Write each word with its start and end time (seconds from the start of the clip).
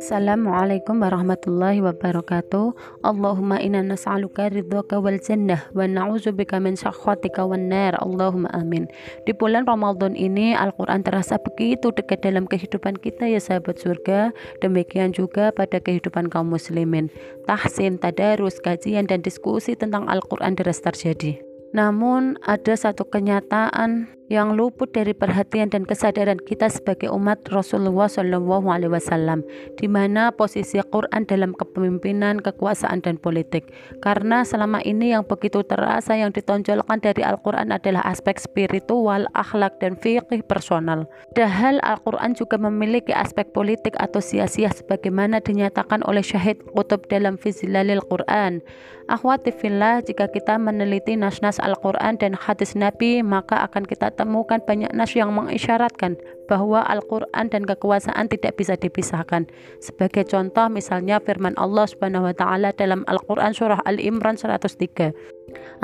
Assalamualaikum 0.00 1.04
warahmatullahi 1.04 1.84
wabarakatuh. 1.84 2.72
Allahumma 3.04 3.60
inna 3.60 3.84
nas'aluka 3.84 4.48
ridhoka 4.48 5.04
wal 5.04 5.20
jannah 5.20 5.68
Wa 5.76 5.84
na'udzubika 5.84 6.56
min 6.64 6.80
syakhatika 6.80 7.44
wan 7.44 7.68
nar. 7.68 8.00
Allahumma 8.00 8.48
amin. 8.56 8.88
Di 9.28 9.36
bulan 9.36 9.68
Ramadan 9.68 10.16
ini 10.16 10.56
Al-Quran 10.56 11.04
terasa 11.04 11.36
begitu 11.36 11.92
dekat 11.92 12.24
dalam 12.24 12.48
kehidupan 12.48 12.96
kita 13.04 13.28
ya 13.28 13.36
sahabat 13.36 13.76
surga. 13.76 14.32
Demikian 14.64 15.12
juga 15.12 15.52
pada 15.52 15.76
kehidupan 15.76 16.32
kaum 16.32 16.48
muslimin. 16.48 17.12
Tahsin, 17.44 18.00
tadarus, 18.00 18.64
kajian 18.64 19.04
dan 19.04 19.20
diskusi 19.20 19.76
tentang 19.76 20.08
Al-Quran 20.08 20.56
deras 20.56 20.80
terjadi. 20.80 21.36
Namun 21.74 22.38
ada 22.46 22.78
satu 22.78 23.02
kenyataan 23.02 24.06
yang 24.32 24.56
luput 24.56 24.88
dari 24.92 25.12
perhatian 25.12 25.68
dan 25.68 25.84
kesadaran 25.84 26.40
kita 26.40 26.72
sebagai 26.72 27.12
umat 27.12 27.44
Rasulullah 27.52 28.08
Shallallahu 28.08 28.72
Alaihi 28.72 28.92
Wasallam, 28.92 29.44
di 29.76 29.84
mana 29.84 30.32
posisi 30.32 30.80
Quran 30.80 31.28
dalam 31.28 31.52
kepemimpinan, 31.52 32.40
kekuasaan 32.40 33.04
dan 33.04 33.20
politik. 33.20 33.68
Karena 34.00 34.40
selama 34.46 34.80
ini 34.86 35.12
yang 35.12 35.28
begitu 35.28 35.60
terasa 35.66 36.16
yang 36.16 36.32
ditonjolkan 36.32 37.04
dari 37.04 37.20
Al-Quran 37.20 37.68
adalah 37.74 38.00
aspek 38.08 38.40
spiritual, 38.40 39.28
akhlak 39.36 39.76
dan 39.82 39.98
fikih 40.00 40.40
personal. 40.46 41.04
Padahal 41.34 41.82
Al-Quran 41.84 42.32
juga 42.32 42.56
memiliki 42.56 43.12
aspek 43.12 43.52
politik 43.52 43.92
atau 44.00 44.24
sia-sia 44.24 44.72
sebagaimana 44.72 45.44
dinyatakan 45.44 46.00
oleh 46.08 46.24
Syahid 46.24 46.64
Qutub 46.72 47.04
dalam 47.12 47.36
Fizilalil 47.36 48.00
Quran. 48.08 48.64
Akhwati 49.04 49.52
fillah, 49.52 50.00
jika 50.00 50.32
kita 50.32 50.56
meneliti 50.56 51.12
nas-nas 51.12 51.60
Al-Quran 51.60 52.16
dan 52.16 52.32
hadis 52.32 52.72
Nabi, 52.72 53.20
maka 53.20 53.60
akan 53.68 53.84
kita 53.84 54.13
temukan 54.14 54.62
banyak 54.62 54.90
nas 54.94 55.12
yang 55.12 55.34
mengisyaratkan 55.34 56.16
bahwa 56.46 56.84
Al-Quran 56.84 57.48
dan 57.48 57.62
kekuasaan 57.64 58.28
tidak 58.28 58.56
bisa 58.60 58.76
dipisahkan. 58.76 59.48
Sebagai 59.80 60.28
contoh 60.28 60.68
misalnya 60.68 61.20
firman 61.20 61.56
Allah 61.56 61.88
Subhanahu 61.88 62.30
wa 62.30 62.34
taala 62.36 62.70
dalam 62.72 63.02
Al-Quran 63.08 63.52
surah 63.52 63.80
Al-Imran 63.84 64.36
103. 64.38 65.14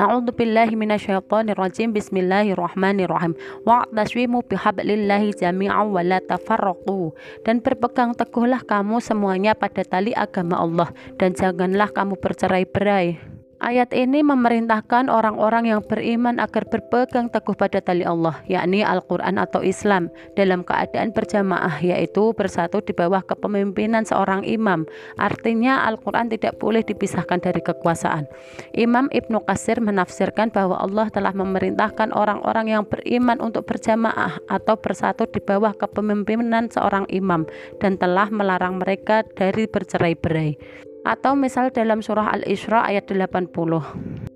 A'udzu 0.01 0.31
billahi 0.35 0.73
minasyaitonir 0.75 1.57
rajim. 1.57 1.93
Bismillahirrahmanirrahim. 1.93 3.37
Wa'tasimu 3.63 4.43
bihablillahi 4.45 5.37
jami'an 5.37 5.93
wa 5.93 6.01
la 6.01 6.19
tafarraqu. 6.19 7.13
Dan 7.45 7.61
berpegang 7.61 8.17
teguhlah 8.17 8.65
kamu 8.65 8.99
semuanya 8.99 9.53
pada 9.53 9.85
tali 9.85 10.11
agama 10.17 10.59
Allah 10.59 10.89
dan 11.17 11.37
janganlah 11.37 11.89
kamu 11.93 12.17
bercerai-berai. 12.17 13.30
Ayat 13.61 13.93
ini 13.93 14.25
memerintahkan 14.25 15.05
orang-orang 15.05 15.69
yang 15.69 15.85
beriman 15.85 16.41
agar 16.41 16.65
berpegang 16.65 17.29
teguh 17.29 17.53
pada 17.53 17.77
tali 17.77 18.01
Allah, 18.01 18.41
yakni 18.49 18.81
Al-Quran 18.81 19.37
atau 19.37 19.61
Islam, 19.61 20.09
dalam 20.33 20.65
keadaan 20.65 21.13
berjamaah, 21.13 21.77
yaitu 21.77 22.33
bersatu 22.33 22.81
di 22.81 22.89
bawah 22.89 23.21
kepemimpinan 23.21 24.01
seorang 24.01 24.41
imam. 24.49 24.89
Artinya 25.21 25.85
Al-Quran 25.85 26.33
tidak 26.33 26.57
boleh 26.57 26.81
dipisahkan 26.81 27.37
dari 27.37 27.61
kekuasaan. 27.61 28.25
Imam 28.73 29.05
Ibnu 29.13 29.45
Qasir 29.45 29.77
menafsirkan 29.77 30.49
bahwa 30.49 30.81
Allah 30.81 31.13
telah 31.13 31.37
memerintahkan 31.37 32.17
orang-orang 32.17 32.73
yang 32.73 32.83
beriman 32.89 33.37
untuk 33.45 33.69
berjamaah 33.69 34.41
atau 34.49 34.73
bersatu 34.73 35.29
di 35.29 35.37
bawah 35.37 35.77
kepemimpinan 35.77 36.73
seorang 36.73 37.05
imam 37.13 37.45
dan 37.77 37.93
telah 38.01 38.25
melarang 38.33 38.81
mereka 38.81 39.21
dari 39.37 39.69
bercerai-berai. 39.69 40.57
Atau 41.01 41.33
misal 41.33 41.73
dalam 41.73 42.05
surah 42.05 42.29
Al-Isra 42.29 42.85
ayat 42.85 43.09
80. 43.09 43.49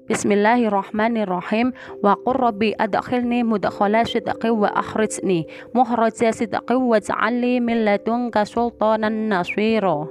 Bismillahirrahmanirrahim 0.09 1.77
wa 2.01 2.17
qur 2.25 2.37
rabbi 2.41 2.73
adkhilni 2.77 3.45
mudkhala 3.45 4.01
sidqi 4.05 4.49
wa 4.49 4.73
akhrijni 4.73 5.45
mukhraja 5.77 6.33
sidqi 6.33 6.77
wa 6.77 6.97
ja'alni 6.97 7.61
min 7.61 7.85
ladunka 7.85 8.49
sultanan 8.49 9.29
nasira 9.29 10.09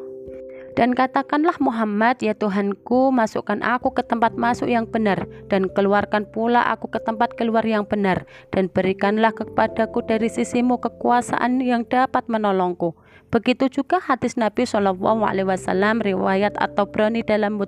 dan 0.75 0.91
katakanlah 0.91 1.55
Muhammad, 1.63 2.19
ya 2.19 2.35
Tuhanku, 2.35 3.15
masukkan 3.15 3.63
aku 3.63 3.95
ke 3.95 4.03
tempat 4.03 4.35
masuk 4.35 4.67
yang 4.67 4.91
benar, 4.91 5.23
dan 5.47 5.71
keluarkan 5.71 6.27
pula 6.27 6.67
aku 6.67 6.91
ke 6.91 6.99
tempat 6.99 7.39
keluar 7.39 7.63
yang 7.63 7.87
benar, 7.87 8.27
dan 8.51 8.67
berikanlah 8.67 9.31
kepadaku 9.31 10.03
dari 10.03 10.27
sisimu 10.27 10.83
kekuasaan 10.83 11.63
yang 11.63 11.87
dapat 11.87 12.27
menolongku. 12.27 12.95
Begitu 13.31 13.67
juga 13.71 13.99
hadis 13.99 14.35
Nabi 14.35 14.67
Shallallahu 14.67 15.27
Alaihi 15.27 15.47
Wasallam 15.51 16.03
riwayat 16.03 16.55
atau 16.59 16.87
berani 16.87 17.23
dalam 17.23 17.59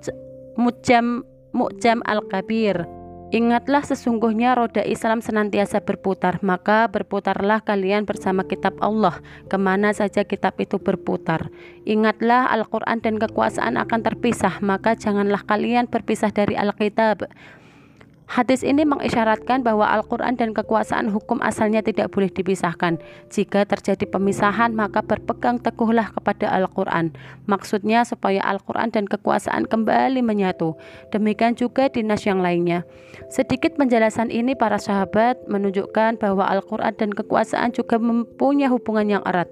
Mujam 0.55 1.27
Mujam 1.51 1.99
Al-Kabir. 2.07 2.96
Ingatlah 3.27 3.83
sesungguhnya 3.83 4.55
roda 4.55 4.79
Islam 4.87 5.19
senantiasa 5.19 5.83
berputar, 5.83 6.39
maka 6.39 6.87
berputarlah 6.87 7.59
kalian 7.59 8.07
bersama 8.07 8.47
kitab 8.47 8.79
Allah, 8.79 9.19
ke 9.51 9.59
mana 9.59 9.91
saja 9.91 10.23
kitab 10.23 10.55
itu 10.63 10.79
berputar. 10.79 11.51
Ingatlah 11.83 12.47
Al-Quran 12.55 13.03
dan 13.03 13.19
kekuasaan 13.19 13.75
akan 13.75 13.99
terpisah, 13.99 14.63
maka 14.63 14.95
janganlah 14.95 15.43
kalian 15.43 15.91
berpisah 15.91 16.31
dari 16.31 16.55
Al-Kitab. 16.55 17.27
Hadis 18.27 18.59
ini 18.59 18.83
mengisyaratkan 18.83 19.63
bahwa 19.63 19.87
Al-Quran 19.87 20.35
dan 20.35 20.51
kekuasaan 20.51 21.07
hukum 21.07 21.39
asalnya 21.39 21.79
tidak 21.79 22.11
boleh 22.11 22.27
dipisahkan. 22.27 22.99
Jika 23.31 23.63
terjadi 23.63 24.03
pemisahan, 24.03 24.75
maka 24.75 24.99
berpegang 24.99 25.63
teguhlah 25.63 26.11
kepada 26.11 26.51
Al-Quran. 26.51 27.15
Maksudnya 27.47 28.03
supaya 28.03 28.43
Al-Quran 28.43 28.91
dan 28.91 29.07
kekuasaan 29.07 29.71
kembali 29.71 30.19
menyatu. 30.19 30.75
Demikian 31.15 31.55
juga 31.55 31.87
di 31.87 32.03
nas 32.03 32.27
yang 32.27 32.43
lainnya. 32.43 32.83
Sedikit 33.31 33.79
penjelasan 33.79 34.27
ini 34.27 34.59
para 34.59 34.75
sahabat 34.75 35.47
menunjukkan 35.47 36.19
bahwa 36.19 36.51
Al-Quran 36.51 36.99
dan 36.99 37.15
kekuasaan 37.15 37.71
juga 37.71 37.95
mempunyai 37.95 38.67
hubungan 38.67 39.07
yang 39.07 39.23
erat 39.23 39.47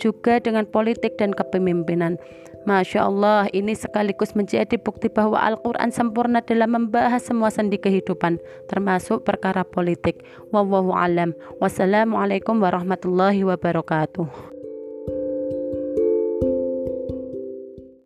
juga 0.00 0.38
dengan 0.38 0.64
politik 0.64 1.18
dan 1.18 1.34
kepemimpinan. 1.34 2.16
Masya 2.62 3.10
Allah, 3.10 3.50
ini 3.50 3.74
sekaligus 3.74 4.38
menjadi 4.38 4.78
bukti 4.78 5.10
bahwa 5.10 5.34
Al-Quran 5.42 5.90
sempurna 5.90 6.38
dalam 6.46 6.70
membahas 6.78 7.26
semua 7.26 7.50
sendi 7.50 7.74
kehidupan, 7.74 8.38
termasuk 8.70 9.26
perkara 9.26 9.66
politik. 9.66 10.22
Alam. 10.54 11.34
Wassalamualaikum 11.58 12.62
warahmatullahi 12.62 13.42
wabarakatuh. 13.42 14.61